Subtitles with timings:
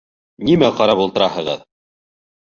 [0.47, 1.61] Нимә ҡарап ултыраһығыҙ?